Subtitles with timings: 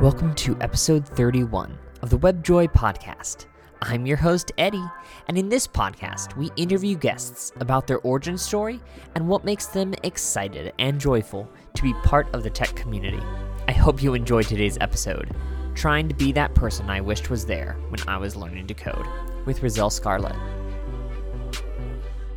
[0.00, 3.46] Welcome to episode 31 of the WebJoy podcast.
[3.82, 4.84] I'm your host, Eddie,
[5.28, 8.80] and in this podcast, we interview guests about their origin story
[9.14, 13.22] and what makes them excited and joyful to be part of the tech community.
[13.68, 15.34] I hope you enjoyed today's episode,
[15.74, 19.06] trying to be that person I wished was there when I was learning to code,
[19.46, 20.36] with Rizel Scarlett.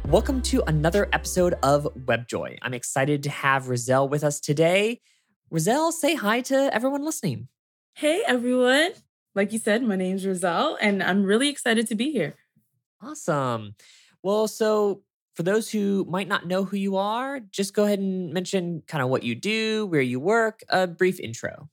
[0.08, 2.60] Welcome to another episode of WebJoy.
[2.62, 5.02] I'm excited to have Rizel with us today.
[5.52, 7.48] Rizel, say hi to everyone listening.
[7.94, 8.92] Hey, everyone.
[9.36, 12.34] Like you said, my name's Rizel, and I'm really excited to be here.
[13.02, 13.76] Awesome.
[14.24, 15.04] Well, so
[15.36, 19.04] for those who might not know who you are, just go ahead and mention kind
[19.04, 21.70] of what you do, where you work, a brief intro.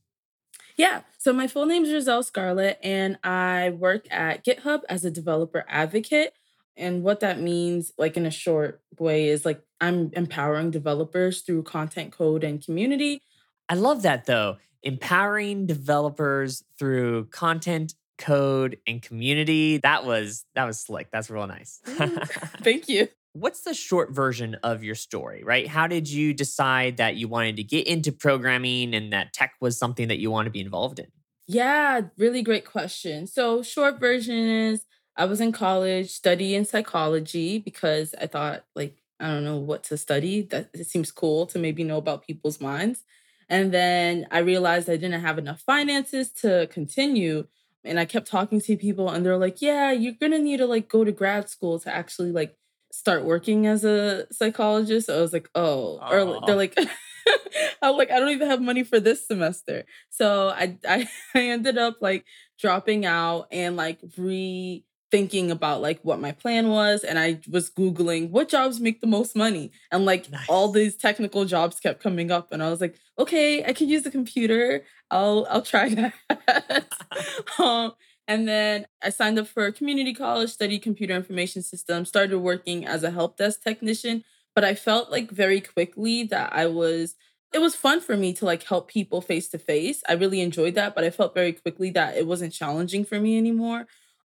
[0.76, 1.02] Yeah.
[1.16, 5.64] So my full name is Rizel Scarlett, and I work at GitHub as a developer
[5.66, 6.34] advocate.
[6.76, 11.62] And what that means, like in a short way, is like I'm empowering developers through
[11.62, 13.22] content code and community.
[13.72, 14.58] I love that though.
[14.82, 19.78] Empowering developers through content, code, and community.
[19.78, 21.08] That was that was slick.
[21.10, 21.80] That's real nice.
[21.86, 22.28] Mm,
[22.62, 23.08] thank you.
[23.32, 25.66] What's the short version of your story, right?
[25.66, 29.78] How did you decide that you wanted to get into programming and that tech was
[29.78, 31.06] something that you want to be involved in?
[31.46, 33.26] Yeah, really great question.
[33.26, 34.84] So, short version is
[35.16, 39.96] I was in college studying psychology because I thought, like, I don't know what to
[39.96, 40.42] study.
[40.42, 43.04] That it seems cool to maybe know about people's minds.
[43.48, 47.46] And then I realized I didn't have enough finances to continue.
[47.84, 50.66] And I kept talking to people, and they're like, yeah, you're going to need to
[50.66, 52.56] like go to grad school to actually like
[52.92, 55.06] start working as a psychologist.
[55.06, 56.12] So I was like, oh, Aww.
[56.12, 56.78] or they're like,
[57.82, 59.84] I'm like, I don't even have money for this semester.
[60.10, 62.24] So I, I, I ended up like
[62.58, 67.68] dropping out and like re thinking about like what my plan was and I was
[67.68, 70.48] googling what jobs make the most money and like nice.
[70.48, 74.04] all these technical jobs kept coming up and I was like okay I can use
[74.04, 75.90] the computer I'll I'll try
[76.30, 76.88] that
[77.58, 77.92] um,
[78.26, 82.86] and then I signed up for a community college studied computer information systems started working
[82.86, 84.24] as a help desk technician
[84.54, 87.16] but I felt like very quickly that I was
[87.52, 90.02] it was fun for me to like help people face to face.
[90.08, 93.36] I really enjoyed that, but I felt very quickly that it wasn't challenging for me
[93.36, 93.86] anymore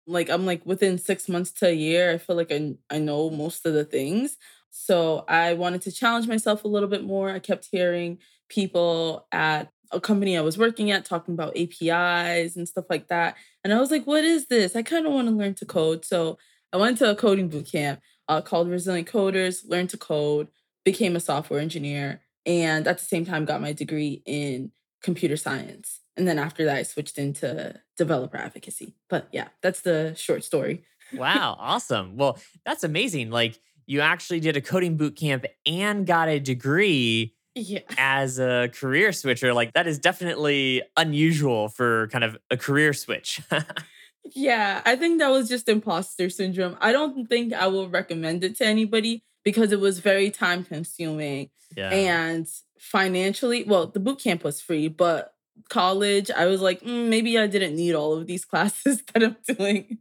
[0.09, 3.29] like I'm like within six months to a year, I feel like I I know
[3.29, 4.37] most of the things.
[4.71, 7.31] So I wanted to challenge myself a little bit more.
[7.31, 12.67] I kept hearing people at a company I was working at talking about APIs and
[12.67, 13.35] stuff like that.
[13.63, 14.75] And I was like, what is this?
[14.75, 16.05] I kind of want to learn to code.
[16.05, 16.37] So
[16.71, 20.49] I went to a coding boot camp uh, called Resilient Coders, learned to code,
[20.85, 24.71] became a software engineer, and at the same time got my degree in
[25.01, 26.01] computer science.
[26.19, 28.93] And then after that, I switched into developer advocacy.
[29.09, 30.83] But yeah, that's the short story.
[31.13, 32.17] wow, awesome.
[32.17, 33.31] Well, that's amazing.
[33.31, 33.57] Like
[33.87, 37.79] you actually did a coding boot camp and got a degree yeah.
[37.97, 39.53] as a career switcher.
[39.53, 43.41] Like that is definitely unusual for kind of a career switch.
[44.35, 46.77] yeah, I think that was just imposter syndrome.
[46.81, 51.49] I don't think I will recommend it to anybody because it was very time consuming
[51.75, 51.89] yeah.
[51.89, 52.47] and
[52.77, 53.63] financially.
[53.63, 55.33] Well, the boot camp was free, but
[55.69, 59.37] college, I was like, mm, maybe I didn't need all of these classes that I'm
[59.55, 59.99] doing.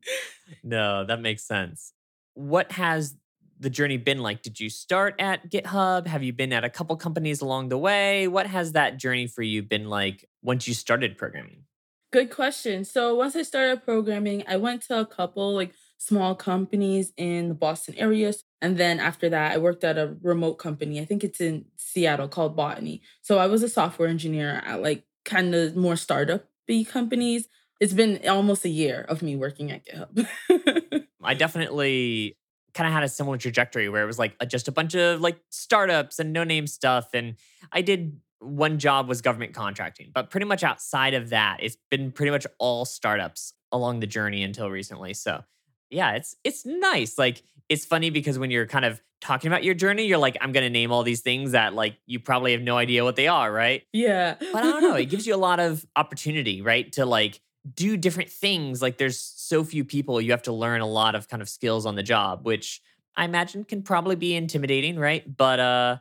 [0.62, 1.92] No, that makes sense.
[2.34, 3.16] What has
[3.60, 4.42] the journey been like?
[4.42, 6.06] Did you start at GitHub?
[6.06, 8.28] Have you been at a couple companies along the way?
[8.28, 11.64] What has that journey for you been like once you started programming?
[12.10, 12.84] Good question.
[12.84, 17.54] So, once I started programming, I went to a couple like small companies in the
[17.54, 18.32] Boston area.
[18.62, 21.00] And then after that, I worked at a remote company.
[21.00, 23.02] I think it's in Seattle called Botany.
[23.20, 26.44] So I was a software engineer at like kind of more startup
[26.90, 27.48] companies.
[27.80, 31.06] It's been almost a year of me working at GitHub.
[31.22, 32.36] I definitely
[32.74, 35.20] kind of had a similar trajectory where it was like a, just a bunch of
[35.20, 37.08] like startups and no name stuff.
[37.14, 37.36] And
[37.72, 42.12] I did one job was government contracting, but pretty much outside of that, it's been
[42.12, 45.14] pretty much all startups along the journey until recently.
[45.14, 45.42] So
[45.90, 47.18] yeah, it's it's nice.
[47.18, 50.52] Like it's funny because when you're kind of talking about your journey, you're like, I'm
[50.52, 53.50] gonna name all these things that like you probably have no idea what they are,
[53.50, 53.82] right?
[53.92, 54.36] Yeah.
[54.52, 54.94] but I don't know.
[54.94, 56.90] It gives you a lot of opportunity, right?
[56.92, 57.40] To like
[57.74, 58.80] do different things.
[58.80, 61.86] Like there's so few people, you have to learn a lot of kind of skills
[61.86, 62.80] on the job, which
[63.16, 65.24] I imagine can probably be intimidating, right?
[65.36, 65.96] But uh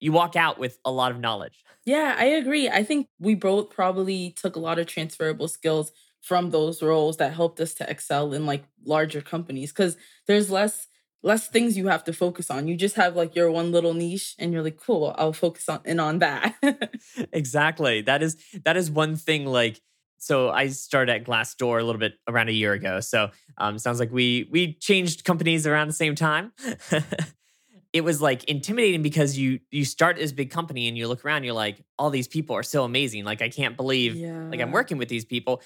[0.00, 1.62] you walk out with a lot of knowledge.
[1.84, 2.68] Yeah, I agree.
[2.68, 5.92] I think we both probably took a lot of transferable skills
[6.22, 9.96] from those roles that helped us to excel in like larger companies because
[10.26, 10.86] there's less
[11.24, 12.66] less things you have to focus on.
[12.66, 15.80] You just have like your one little niche and you're like, cool, I'll focus on
[15.84, 16.54] in on that.
[17.32, 18.02] exactly.
[18.02, 19.80] That is that is one thing like
[20.18, 23.00] so I started at Glassdoor a little bit around a year ago.
[23.00, 26.52] So um sounds like we we changed companies around the same time.
[27.92, 31.44] it was like intimidating because you you start this big company and you look around,
[31.44, 33.24] you're like, all these people are so amazing.
[33.24, 34.48] Like I can't believe yeah.
[34.50, 35.62] like I'm working with these people.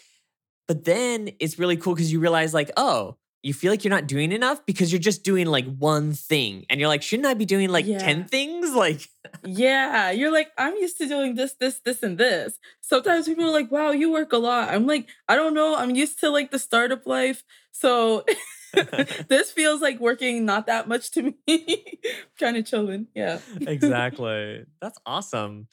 [0.68, 4.08] But then it's really cool because you realize like, oh, you feel like you're not
[4.08, 6.66] doing enough because you're just doing like one thing.
[6.68, 7.98] And you're like, shouldn't I be doing like Yeah.
[7.98, 8.70] 10 things?
[8.74, 9.08] Like
[9.44, 12.58] Yeah, you're like, I'm used to doing this, this, this, and this.
[12.80, 14.70] Sometimes people are like, wow, you work a lot.
[14.70, 15.76] I'm like, I don't know.
[15.76, 17.44] I'm used to like the startup life.
[17.70, 18.24] So
[19.28, 21.98] this feels like working not that much to me.
[22.40, 23.06] kind of chilling.
[23.14, 23.38] Yeah.
[23.60, 24.64] exactly.
[24.80, 25.68] That's awesome.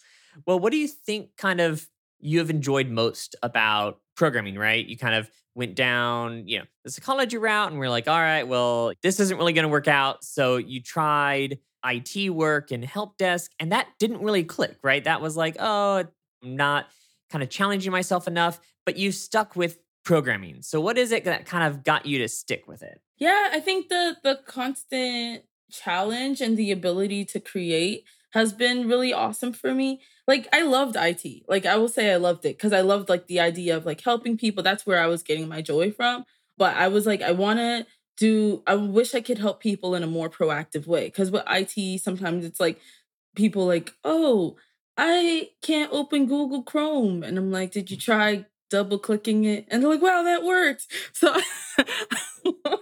[0.45, 1.87] Well, what do you think kind of
[2.23, 4.85] you have enjoyed most about programming, right?
[4.85, 8.47] You kind of went down, you know, the psychology route and we're like, all right,
[8.47, 10.23] well, this isn't really going to work out.
[10.23, 15.03] So you tried IT work and help desk and that didn't really click, right?
[15.03, 16.05] That was like, oh,
[16.43, 16.87] I'm not
[17.29, 20.61] kind of challenging myself enough, but you stuck with programming.
[20.61, 23.01] So what is it that kind of got you to stick with it?
[23.17, 29.13] Yeah, I think the the constant challenge and the ability to create has been really
[29.13, 30.01] awesome for me.
[30.27, 31.43] Like I loved IT.
[31.47, 34.01] Like I will say I loved it cuz I loved like the idea of like
[34.01, 34.63] helping people.
[34.63, 36.25] That's where I was getting my joy from.
[36.57, 37.85] But I was like I want to
[38.17, 41.97] do I wish I could help people in a more proactive way cuz with IT
[41.97, 42.79] sometimes it's like
[43.35, 44.57] people like, "Oh,
[44.97, 49.81] I can't open Google Chrome." And I'm like, "Did you try double clicking it?" And
[49.81, 51.35] they're like, "Wow, that worked." So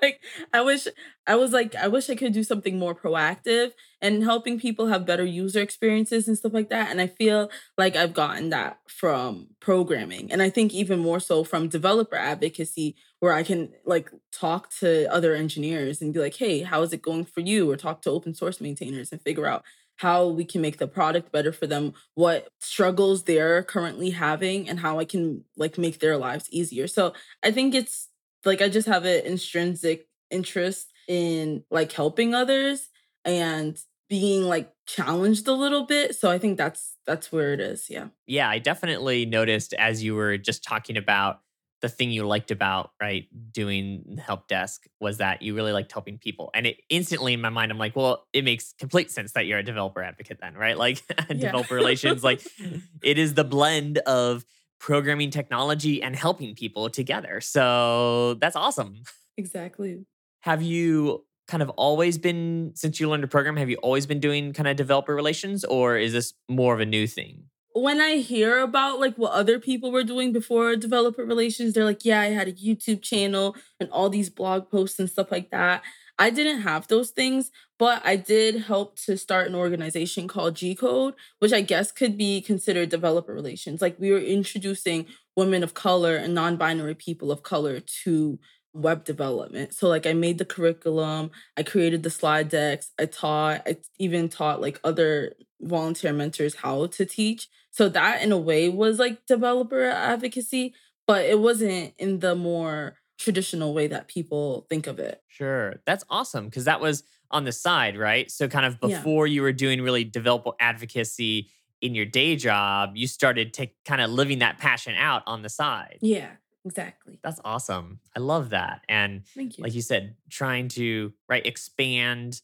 [0.01, 0.19] like
[0.53, 0.87] I wish
[1.27, 3.71] I was like I wish I could do something more proactive
[4.01, 7.95] and helping people have better user experiences and stuff like that and I feel like
[7.95, 13.33] I've gotten that from programming and I think even more so from developer advocacy where
[13.33, 17.25] I can like talk to other engineers and be like, "Hey, how is it going
[17.25, 19.63] for you?" or talk to open source maintainers and figure out
[20.01, 24.79] how we can make the product better for them, what struggles they're currently having and
[24.79, 26.87] how I can like make their lives easier.
[26.87, 27.13] So,
[27.43, 28.09] I think it's
[28.45, 32.89] like I just have an intrinsic interest in like helping others
[33.25, 33.77] and
[34.09, 36.15] being like challenged a little bit.
[36.15, 37.89] So I think that's that's where it is.
[37.89, 38.07] Yeah.
[38.27, 41.39] Yeah, I definitely noticed as you were just talking about
[41.81, 46.17] the thing you liked about right doing help desk was that you really liked helping
[46.17, 49.45] people and it instantly in my mind i'm like well it makes complete sense that
[49.45, 50.77] you're a developer advocate then right?
[50.77, 52.45] Like developer relations like
[53.03, 54.45] it is the blend of
[54.79, 59.03] programming technology and helping people together so that's awesome.
[59.37, 60.05] Exactly.
[60.41, 64.19] have you kind of always been since you learned to program have you always been
[64.19, 68.17] doing kind of developer relations or is this more of a new thing When I
[68.17, 72.27] hear about like what other people were doing before developer relations, they're like, "Yeah, I
[72.27, 75.81] had a YouTube channel and all these blog posts and stuff like that."
[76.19, 80.75] I didn't have those things, but I did help to start an organization called G
[80.75, 83.81] Code, which I guess could be considered developer relations.
[83.81, 88.37] Like we were introducing women of color and non-binary people of color to
[88.73, 89.73] web development.
[89.73, 94.29] So like I made the curriculum, I created the slide decks, I taught, I even
[94.29, 97.47] taught like other volunteer mentors how to teach.
[97.71, 100.73] So that in a way was like developer advocacy,
[101.07, 105.21] but it wasn't in the more traditional way that people think of it.
[105.27, 105.75] Sure.
[105.85, 108.29] That's awesome because that was on the side, right?
[108.29, 108.97] So, kind of Yeah.
[108.97, 111.49] before you were doing really developer advocacy
[111.81, 115.49] in your day job, you started to kind of living that passion out on the
[115.49, 115.97] side.
[116.01, 116.31] Yeah,
[116.65, 117.19] exactly.
[117.23, 117.99] That's awesome.
[118.15, 118.83] I love that.
[118.89, 119.63] And Thank you.
[119.63, 122.41] like you said, trying to right expand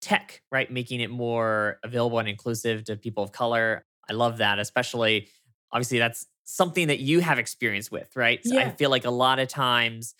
[0.00, 3.84] tech, right, making it more available and inclusive to people of color.
[4.10, 5.28] I love that, especially
[5.72, 8.44] obviously that's something that you have experience with, right?
[8.44, 10.14] So I feel like a lot of times,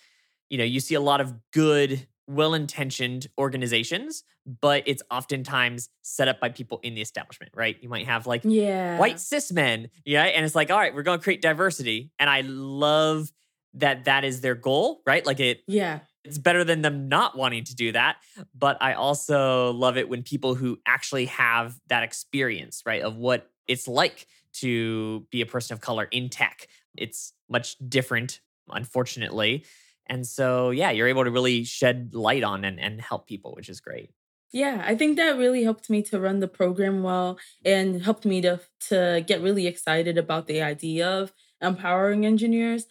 [0.49, 4.23] you know, you see a lot of good, well-intentioned organizations,
[4.61, 7.75] but it's oftentimes set up by people in the establishment, right?
[7.81, 8.97] You might have like yeah.
[8.97, 12.29] white cis men, yeah, and it's like, all right, we're going to create diversity, and
[12.29, 13.29] I love
[13.73, 15.25] that that is their goal, right?
[15.25, 15.99] Like it Yeah.
[16.23, 18.17] it's better than them not wanting to do that.
[18.55, 23.50] But I also love it when people who actually have that experience, right, of what
[23.71, 26.67] it's like to be a person of color in tech.
[26.97, 29.65] It's much different, unfortunately.
[30.07, 33.69] And so, yeah, you're able to really shed light on and, and help people, which
[33.69, 34.11] is great.
[34.51, 38.41] Yeah, I think that really helped me to run the program well and helped me
[38.41, 38.59] to
[38.89, 42.85] to get really excited about the idea of empowering engineers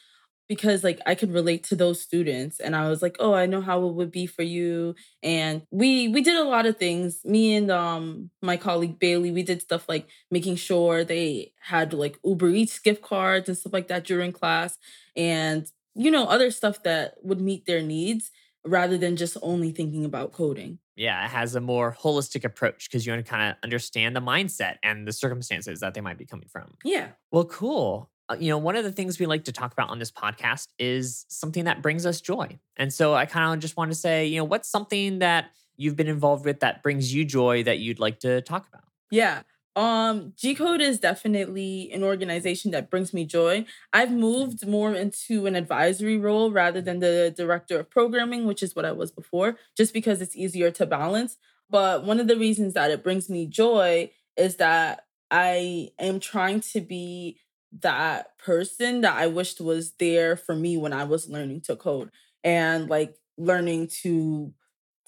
[0.51, 3.61] because like I could relate to those students and I was like, "Oh, I know
[3.61, 7.25] how it would be for you." And we we did a lot of things.
[7.25, 12.19] Me and um my colleague Bailey, we did stuff like making sure they had like
[12.25, 14.77] Uber Eats gift cards and stuff like that during class
[15.17, 18.31] and you know, other stuff that would meet their needs
[18.65, 20.79] rather than just only thinking about coding.
[20.97, 24.21] Yeah, it has a more holistic approach because you want to kind of understand the
[24.21, 26.75] mindset and the circumstances that they might be coming from.
[26.85, 27.09] Yeah.
[27.33, 28.11] Well, cool.
[28.31, 30.69] Uh, you know, one of the things we like to talk about on this podcast
[30.79, 32.59] is something that brings us joy.
[32.77, 35.97] And so I kind of just want to say, you know, what's something that you've
[35.97, 38.85] been involved with that brings you joy that you'd like to talk about?
[39.11, 39.43] Yeah.
[39.75, 43.65] Um, G Code is definitely an organization that brings me joy.
[43.93, 48.77] I've moved more into an advisory role rather than the director of programming, which is
[48.77, 51.37] what I was before, just because it's easier to balance.
[51.69, 56.61] But one of the reasons that it brings me joy is that I am trying
[56.73, 57.39] to be
[57.81, 62.11] that person that I wished was there for me when I was learning to code
[62.43, 64.53] and like learning to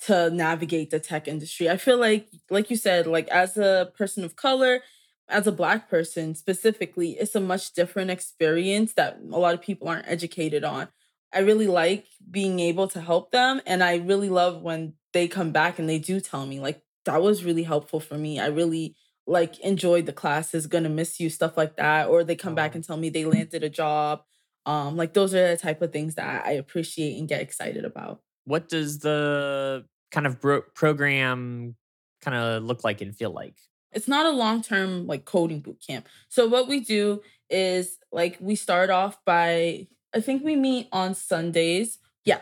[0.07, 1.69] to navigate the tech industry.
[1.71, 4.81] I feel like like you said like as a person of color,
[5.29, 9.89] as a black person specifically, it's a much different experience that a lot of people
[9.89, 10.89] aren't educated on.
[11.33, 15.51] I really like being able to help them and I really love when they come
[15.53, 18.39] back and they do tell me like that was really helpful for me.
[18.39, 22.09] I really like enjoyed the classes, gonna miss you, stuff like that.
[22.09, 24.23] Or they come back and tell me they landed a job.
[24.67, 28.21] Um, like those are the type of things that I appreciate and get excited about.
[28.45, 31.77] What does the kind of bro- program
[32.21, 33.57] kind of look like and feel like?
[33.93, 36.09] It's not a long term like coding boot camp.
[36.29, 41.15] So what we do is like we start off by I think we meet on
[41.15, 41.99] Sundays.
[42.25, 42.41] Yeah.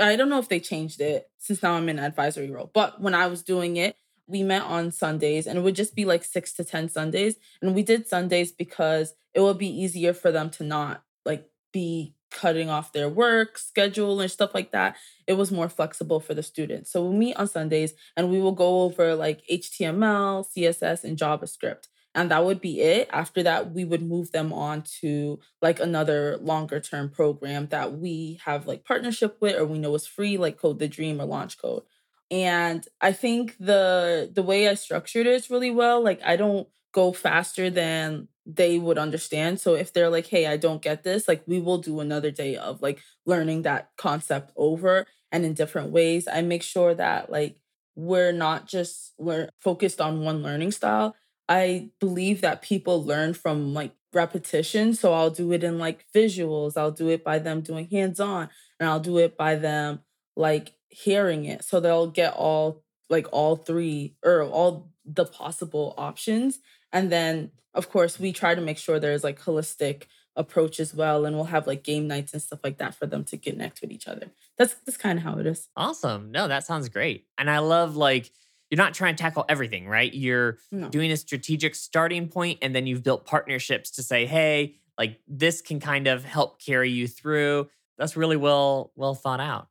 [0.00, 2.70] I don't know if they changed it since now I'm in advisory role.
[2.72, 3.96] But when I was doing it,
[4.30, 7.74] we met on Sundays and it would just be like 6 to 10 Sundays and
[7.74, 12.70] we did Sundays because it would be easier for them to not like be cutting
[12.70, 14.96] off their work schedule and stuff like that,
[15.26, 16.90] it was more flexible for the students.
[16.90, 21.88] So we meet on Sundays and we will go over like HTML, CSS, and JavaScript.
[22.14, 23.08] And that would be it.
[23.12, 28.40] After that, we would move them on to like another longer term program that we
[28.44, 31.56] have like partnership with or we know is free, like Code the Dream or Launch
[31.56, 31.82] Code.
[32.30, 36.02] And I think the the way I structured it is really well.
[36.02, 39.60] Like I don't go faster than they would understand.
[39.60, 42.56] So if they're like, hey, I don't get this, like we will do another day
[42.56, 46.26] of like learning that concept over and in different ways.
[46.28, 47.60] I make sure that like
[47.96, 51.14] we're not just learn focused on one learning style.
[51.48, 54.94] I believe that people learn from like repetition.
[54.94, 56.76] So I'll do it in like visuals.
[56.76, 60.00] I'll do it by them doing hands-on and I'll do it by them
[60.36, 61.64] like hearing it.
[61.64, 66.60] So they'll get all like all three or all the possible options
[66.92, 70.04] and then, of course, we try to make sure there's like holistic
[70.36, 71.24] approach as well.
[71.24, 73.90] And we'll have like game nights and stuff like that for them to connect with
[73.90, 74.30] each other.
[74.58, 75.68] That's that's kind of how it is.
[75.76, 76.30] Awesome.
[76.30, 77.26] No, that sounds great.
[77.38, 78.30] And I love like
[78.70, 80.12] you're not trying to tackle everything, right?
[80.12, 80.88] You're no.
[80.88, 85.60] doing a strategic starting point and then you've built partnerships to say, hey, like this
[85.60, 87.68] can kind of help carry you through.
[87.98, 89.68] That's really well well thought out.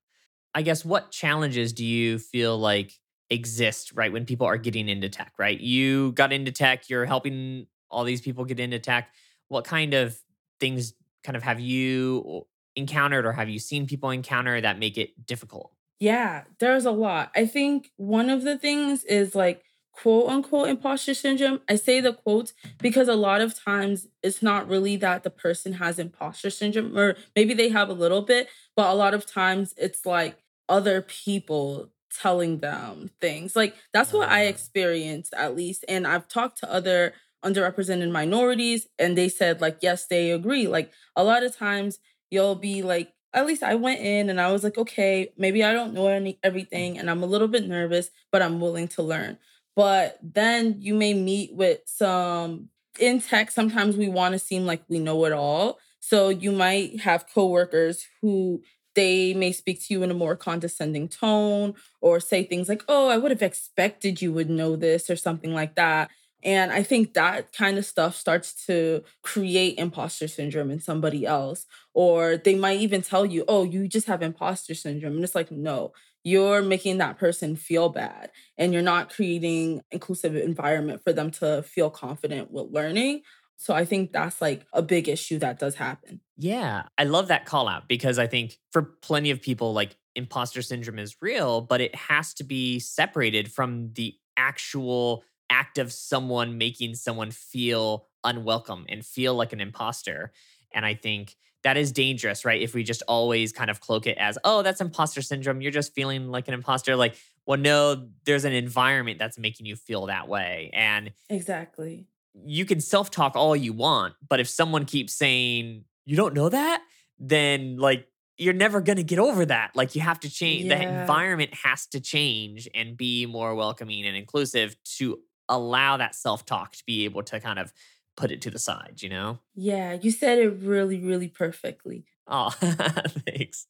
[0.56, 2.94] I guess what challenges do you feel like
[3.30, 5.60] exist right when people are getting into tech right?
[5.60, 9.10] You got into tech you're helping all these people get into tech.
[9.48, 10.18] What kind of
[10.60, 15.26] things kind of have you encountered or have you seen people encounter that make it
[15.26, 15.72] difficult?
[16.00, 17.32] Yeah there's a lot.
[17.36, 19.64] I think one of the things is like
[20.02, 24.68] quote unquote imposter syndrome i say the quotes because a lot of times it's not
[24.68, 28.90] really that the person has imposter syndrome or maybe they have a little bit but
[28.90, 30.38] a lot of times it's like
[30.70, 33.56] other people telling them things.
[33.56, 34.50] Like that's what I mm.
[34.50, 35.86] experienced at least.
[35.88, 37.14] And I've talked to other
[37.44, 40.68] underrepresented minorities and they said like yes, they agree.
[40.68, 44.52] Like a lot of times you'll be like at least I went in and I
[44.52, 48.12] was like okay, maybe I don't know any everything and I'm a little bit nervous,
[48.32, 49.38] but I'm willing to learn.
[49.76, 54.84] But then you may meet with some in tech sometimes we want to seem like
[54.90, 55.80] we know it all.
[56.00, 58.62] So you might have coworkers who
[58.96, 63.10] they may speak to you in a more condescending tone or say things like, oh,
[63.10, 66.10] I would have expected you would know this or something like that.
[66.42, 71.66] And I think that kind of stuff starts to create imposter syndrome in somebody else.
[71.94, 75.16] Or they might even tell you, oh, you just have imposter syndrome.
[75.16, 75.92] And it's like, no,
[76.24, 81.64] you're making that person feel bad and you're not creating inclusive environment for them to
[81.64, 83.22] feel confident with learning
[83.60, 86.22] so I think that's like a big issue that does happen.
[86.38, 86.84] Yeah.
[86.98, 90.98] I love that call out because I think for plenty of people, like imposter syndrome
[90.98, 96.96] is real, but it has to be separated from the actual act of someone making
[96.96, 100.32] someone feel unwelcome and feel like an imposter.
[100.74, 102.62] And I think that is dangerous, right?
[102.62, 105.62] If we just always kind of cloak it as, oh, that's imposter syndrome.
[105.62, 106.96] You're just feeling like an imposter.
[106.96, 110.70] Like, well, no, there's an environment that's making you feel that way.
[110.74, 112.08] And exactly
[112.46, 116.50] you can self talk all you want, but if someone keeps saying, you don't know
[116.50, 116.82] that,
[117.20, 119.72] then like you're never going to get over that.
[119.76, 120.78] Like you have to change, yeah.
[120.78, 126.46] the environment has to change and be more welcoming and inclusive to allow that self
[126.46, 127.74] talk to be able to kind of
[128.18, 129.40] put it to the side, you know?
[129.56, 132.06] Yeah, you said it really, really perfectly.
[132.28, 133.66] Oh, thanks.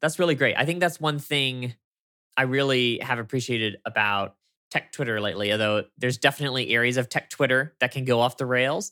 [0.00, 0.56] That's really great.
[0.56, 1.74] I think that's one thing
[2.36, 4.36] I really have appreciated about
[4.70, 8.46] tech Twitter lately, although there's definitely areas of tech Twitter that can go off the
[8.46, 8.90] rails.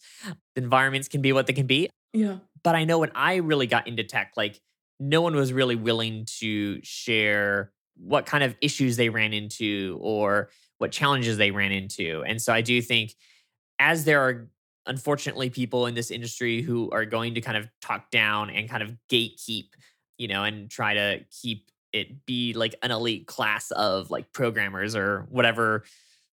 [0.54, 1.88] the Environments can be what they can be.
[2.12, 2.36] Yeah.
[2.62, 4.60] But I know when I really got into tech, like
[4.98, 10.50] no one was really willing to share what kind of issues they ran into or
[10.78, 12.22] what challenges they ran into.
[12.26, 13.14] And so I do think
[13.78, 14.48] as there are
[14.86, 18.82] unfortunately people in this industry who are going to kind of talk down and kind
[18.82, 19.68] of gatekeep,
[20.18, 24.94] you know, and try to keep it be like an elite class of like programmers
[24.94, 25.82] or whatever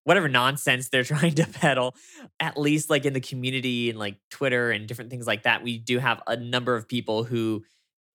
[0.04, 1.96] whatever nonsense they're trying to peddle
[2.40, 5.78] at least like in the community and like twitter and different things like that we
[5.80, 7.66] do have a number of people who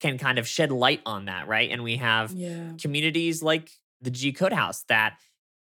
[0.00, 2.70] can kind of shed light on that right and we have Yeah.
[2.80, 3.70] communities like
[4.00, 5.18] the g code house that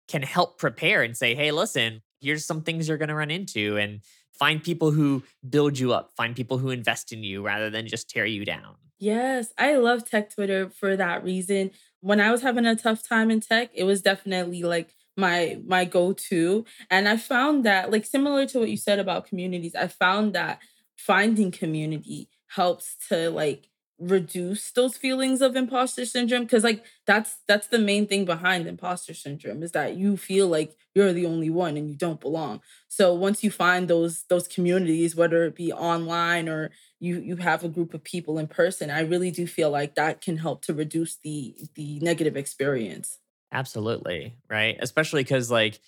[0.08, 3.76] can help prepare and say hey listen here's some things you're going to run into
[3.78, 4.02] and
[4.34, 8.10] find people who build you up find people who invest in you rather than just
[8.10, 11.72] tear you down Yes, I love tech Twitter for that reason.
[12.02, 15.86] When I was having a tough time in tech, it was definitely like my my
[15.86, 16.66] go-to.
[16.88, 20.60] And I found that like similar to what you said about communities, I found that
[20.96, 23.71] finding community helps to like
[24.02, 29.14] reduce those feelings of imposter syndrome because like that's that's the main thing behind imposter
[29.14, 33.14] syndrome is that you feel like you're the only one and you don't belong so
[33.14, 37.70] once you find those those communities whether it be online or you you have a
[37.70, 41.18] group of people in person i really do feel like that can help to reduce
[41.18, 43.20] the the negative experience
[43.52, 44.36] Absolutely.
[44.50, 44.78] Right.
[44.80, 45.80] Especially because, like,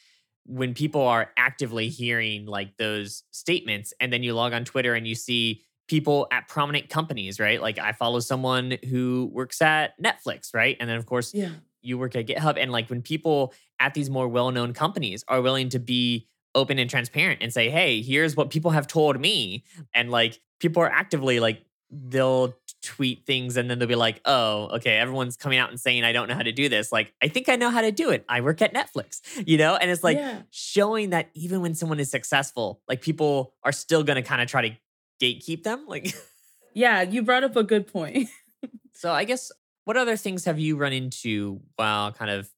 [0.46, 5.08] when people are actively hearing like those statements, and then you log on Twitter and
[5.08, 7.61] you see people at prominent companies, right?
[7.61, 10.77] Like, I follow someone who works at Netflix, right?
[10.79, 11.49] And then, of course, yeah
[11.83, 12.57] you work at GitHub.
[12.57, 16.79] And like, when people at these more well known companies are willing to be open
[16.79, 19.63] and transparent and say, hey, here's what people have told me.
[19.93, 24.67] And like, people are actively like, they'll tweet things and then they'll be like, oh,
[24.75, 26.91] okay, everyone's coming out and saying, I don't know how to do this.
[26.91, 28.25] Like, I think I know how to do it.
[28.27, 29.75] I work at Netflix, you know?
[29.75, 34.03] And it's like yeah showing that even when someone is successful, like people are still
[34.03, 34.75] going to kind of try to
[35.22, 35.86] gatekeep them.
[35.88, 36.13] Like,
[36.74, 38.29] yeah you brought up a good point
[38.93, 39.52] so I guess
[39.86, 42.49] what other things have you run into while kind of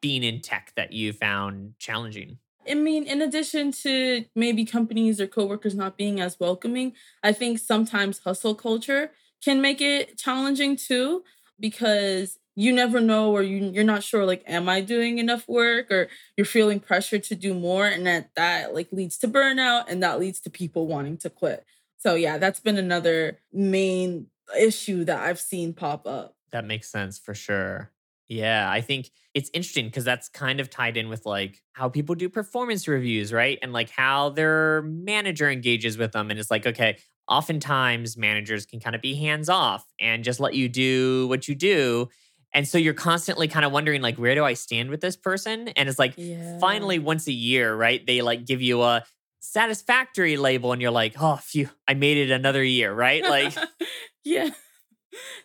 [0.00, 2.38] being in tech that you found challenging?
[2.68, 7.58] I mean, in addition to maybe companies or coworkers not being as welcoming, I think
[7.58, 9.10] sometimes hustle culture
[9.44, 11.24] can make it challenging too
[11.58, 15.90] because you never know or you, you're not sure like am i doing enough work
[15.90, 20.02] or you're feeling pressure to do more and that that like leads to burnout and
[20.02, 21.64] that leads to people wanting to quit
[22.02, 24.26] so yeah that's been another main
[24.58, 27.90] issue that i've seen pop up That makes sense for sure.
[28.28, 32.14] Yeah, I think it's interesting because that's kind of tied in with like how people
[32.14, 33.58] do performance reviews, right?
[33.62, 36.30] And like how their manager engages with them.
[36.30, 40.54] And it's like, okay, oftentimes managers can kind of be hands off and just let
[40.54, 42.08] you do what you do.
[42.54, 45.68] And so you're constantly kind of wondering, like, where do I stand with this person?
[45.68, 48.06] And it's like, yeah finally, once a year, right?
[48.06, 49.04] They like give you a
[49.42, 53.22] satisfactory label and you're like, oh, phew, I made it another year, right?
[53.22, 53.54] Like,
[54.24, 54.50] yeah,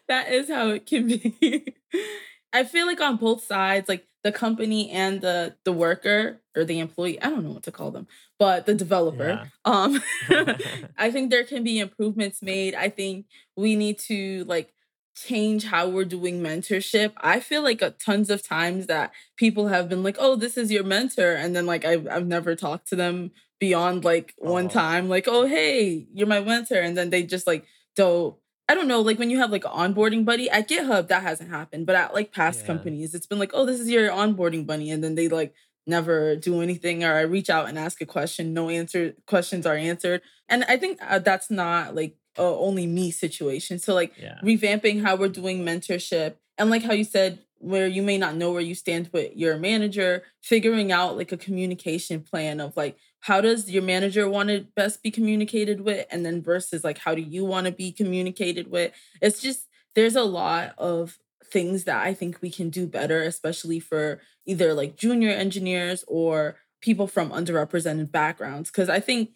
[0.08, 1.76] that is how it can be.
[2.54, 6.80] I feel like on both sides, like the company and the the worker or the
[6.80, 8.08] employee, I don't know what to call them,
[8.40, 9.52] but the developer.
[9.66, 10.02] Um
[10.98, 12.76] I think there can be improvements made.
[12.76, 13.26] I think
[13.58, 14.74] we need to like
[15.16, 17.12] change how we're doing mentorship.
[17.18, 20.72] I feel like a, tons of times that people have been like, "Oh, this is
[20.72, 24.70] your mentor," and then like I've I've never talked to them beyond like one Oh.
[24.70, 27.65] time, like, "Oh, hey, you're my mentor," and then they just like
[27.96, 28.36] don't.
[28.70, 31.50] I don't know, like when you have like an onboarding buddy at GitHub, that hasn't
[31.50, 32.67] happened, but at like past Yeah.
[32.67, 35.54] companies, it's been like, "Oh, this is your onboarding bunny," and then they like
[35.86, 39.76] never do anything, or I reach out and ask a question, no answer questions are
[39.76, 43.80] answered, and I think uh, that's not like a only me situation.
[43.80, 44.38] So like yeah.
[44.43, 48.52] revamping how we're doing mentorship and like how you said where you may not know
[48.52, 52.96] where you stand with your manager figuring out like a communication plan of like
[53.28, 56.08] how does your manager want to best be communicated with?
[56.10, 58.94] And then versus like how do you want to be communicated with?
[59.22, 61.20] It's just there's a lot of
[61.52, 66.58] things that i think we can do better especially for either like junior engineers or
[66.82, 68.70] people from underrepresented backgrounds.
[68.70, 69.30] Because i think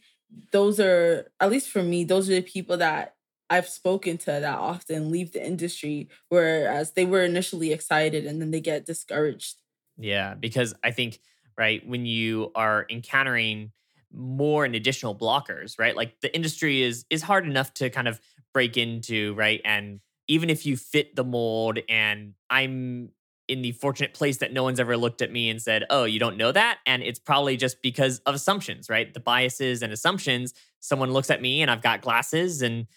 [0.51, 3.15] those are at least for me those are the people that
[3.49, 8.51] i've spoken to that often leave the industry whereas they were initially excited and then
[8.51, 9.56] they get discouraged.
[9.97, 11.19] Yeah, because I think
[11.58, 13.71] right when you are encountering
[14.13, 15.95] more and additional blockers, right?
[15.95, 18.19] Like the industry is is hard enough to kind of
[18.54, 19.62] break into, right?
[19.63, 23.10] And even if you fit the mold and I'm
[23.47, 26.19] in the fortunate place that no one's ever looked at me and said, "Oh, you
[26.19, 29.13] don't know that?" and it's probably just because of assumptions, right?
[29.13, 30.54] The biases and assumptions.
[30.80, 32.88] Someone looks at me and I've got glasses and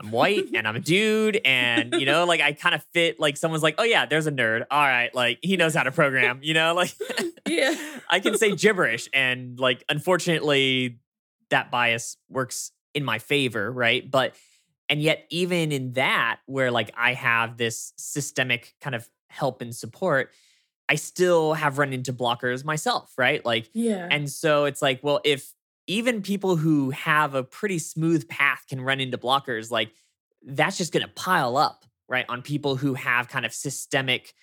[0.00, 3.18] I'm white and I'm a dude, and you know, like I kind of fit.
[3.20, 4.64] Like someone's like, "Oh yeah, there's a nerd.
[4.70, 6.94] All right, like he knows how to program." You know, like
[7.48, 7.74] Yeah.
[8.08, 10.98] I can say gibberish, and like unfortunately,
[11.50, 14.08] that bias works in my favor, right?
[14.10, 14.34] But
[14.88, 19.74] and yet, even in that, where like I have this systemic kind of help and
[19.74, 20.30] support,
[20.88, 23.44] I still have run into blockers myself, right?
[23.44, 24.06] Like, Yeah.
[24.10, 25.52] and so it's like, well, if
[25.86, 29.92] even people who have a pretty smooth path can run into blockers, like
[30.42, 34.34] that's just going to pile up, right, on people who have kind of systemic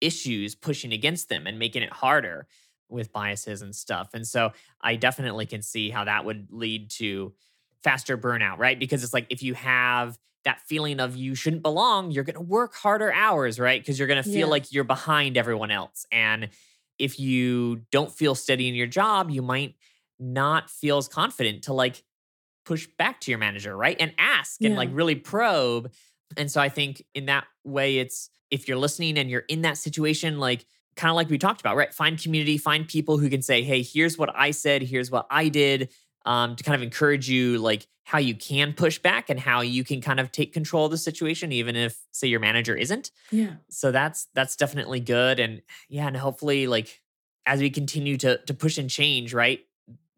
[0.00, 2.46] issues pushing against them and making it harder
[2.88, 4.10] with biases and stuff.
[4.14, 7.34] And so I definitely can see how that would lead to
[7.82, 8.78] faster burnout, right?
[8.78, 12.40] Because it's like if you have that feeling of you shouldn't belong, you're going to
[12.40, 13.80] work harder hours, right?
[13.80, 14.48] Because you're going to feel Yeah.
[14.48, 16.06] like you're behind everyone else.
[16.10, 16.48] And
[16.98, 19.74] if you don't feel steady in your job, you might
[20.18, 22.02] not feels confident to like
[22.64, 23.96] push back to your manager, right?
[23.98, 24.78] And ask and Yeah.
[24.78, 25.92] like really probe.
[26.36, 29.78] And so I think in that way, it's if you're listening and you're in that
[29.78, 31.92] situation, like kind of like we talked about, right?
[31.94, 35.48] Find community, find people who can say, hey, here's what I said, here's what I
[35.48, 35.90] did,
[36.26, 39.84] um, to kind of encourage you, like how you can push back and how you
[39.84, 43.56] can kind of take control of the situation, even if, say, your manager isn't Yeah.
[43.70, 47.00] so that's that's definitely good and yeah and hopefully like
[47.46, 49.60] as we continue to to push and change right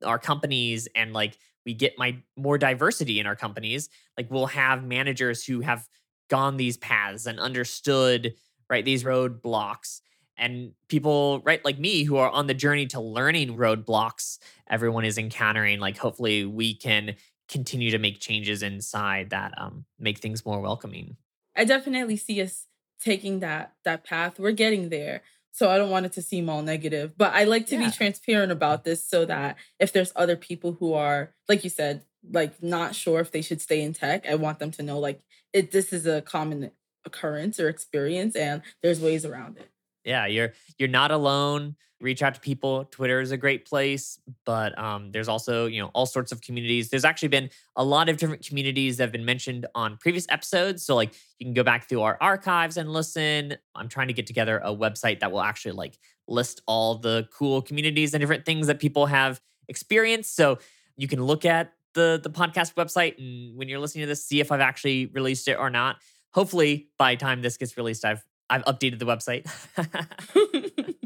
[0.04, 4.84] our companies and like we get my more diversity in our companies like we'll have
[4.84, 5.86] managers who have
[6.28, 8.34] gone these paths and understood
[8.68, 10.00] right these roadblocks
[10.36, 15.18] and people right like me who are on the journey to learning roadblocks everyone is
[15.18, 17.14] encountering like hopefully we can
[17.48, 21.16] continue to make changes inside that um make things more welcoming
[21.56, 22.66] I definitely see us
[23.00, 24.38] taking that that path.
[24.38, 25.22] We're getting there.
[25.52, 27.86] So I don't want it to seem all negative, but I like to Yeah.
[27.86, 32.04] be transparent about this so that if there's other people who are like you said,
[32.30, 35.20] like not sure if they should stay in tech, I want them to know like
[35.52, 36.70] it this is a common
[37.04, 39.69] occurrence or experience and there's ways around it.
[40.04, 41.76] Yeah you're you're not alone.
[42.00, 42.86] Reach out to people.
[42.86, 46.88] Twitter is a great place but um, there's also you know all sorts of communities.
[46.90, 50.84] There's actually been a lot of different communities that have been mentioned on previous episodes
[50.84, 53.56] so like you can go back through our archives and listen.
[53.74, 57.60] I'm trying to get together a website that will actually like list all the cool
[57.60, 60.58] communities and different things that people have experienced so
[60.96, 64.40] you can look at the the podcast website and when you're listening to this see
[64.40, 65.96] if i've actually released it or not.
[66.32, 69.46] Hopefully by time this gets released i've i've updated the website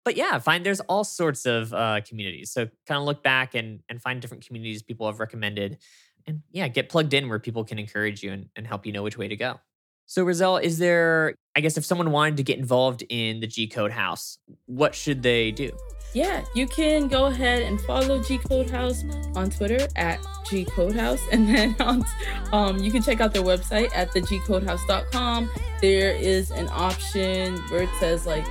[0.04, 2.50] but yeah, find there's all sorts of uh, communities.
[2.50, 5.78] So kind of look back and and find different communities people have recommended,
[6.26, 9.02] and yeah, get plugged in where people can encourage you and, and help you know
[9.02, 9.60] which way to go.
[10.08, 11.34] So Rizel, is there?
[11.54, 15.22] I guess if someone wanted to get involved in the G Code House, what should
[15.22, 15.70] they do?
[16.14, 19.04] Yeah, you can go ahead and follow G Code House
[19.36, 20.18] on Twitter at
[20.48, 22.06] G Code House, and then on,
[22.52, 25.50] um, you can check out their website at thegcodehouse.com.
[25.82, 28.46] There is an option where it says like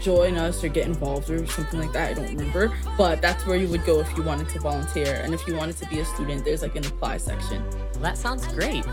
[0.00, 2.10] join us or get involved or something like that.
[2.10, 5.34] I don't remember, but that's where you would go if you wanted to volunteer, and
[5.34, 7.62] if you wanted to be a student, there's like an apply section.
[7.68, 8.86] Well, that sounds great.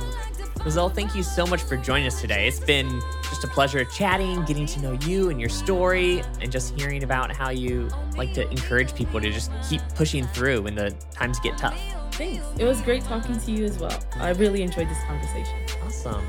[0.60, 2.46] Rizel, thank you so much for joining us today.
[2.48, 6.78] It's been just a pleasure chatting, getting to know you and your story, and just
[6.78, 10.92] hearing about how you like to encourage people to just keep pushing through when the
[11.12, 11.80] times get tough.
[12.12, 12.46] Thanks.
[12.58, 13.98] It was great talking to you as well.
[14.16, 15.56] I really enjoyed this conversation.
[15.86, 16.28] Awesome.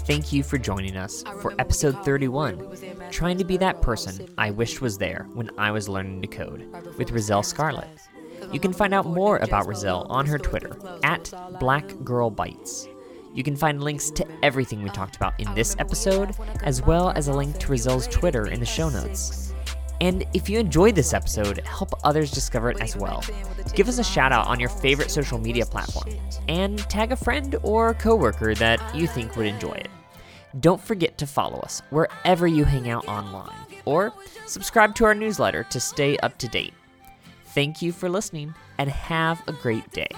[0.00, 2.76] Thank you for joining us for episode 31
[3.10, 6.70] Trying to Be That Person I Wished Was There When I Was Learning to Code
[6.98, 7.88] with Rizel Scarlett.
[8.52, 12.86] You can find out more about Rizel on her Twitter at Black Girl Bytes.
[13.34, 17.28] You can find links to everything we talked about in this episode, as well as
[17.28, 19.52] a link to Rizel's Twitter in the show notes.
[20.00, 23.24] And if you enjoyed this episode, help others discover it as well.
[23.74, 26.14] Give us a shout out on your favorite social media platform
[26.48, 29.88] and tag a friend or coworker that you think would enjoy it.
[30.60, 34.12] Don't forget to follow us wherever you hang out online or
[34.46, 36.74] subscribe to our newsletter to stay up to date.
[37.46, 40.08] Thank you for listening and have a great day.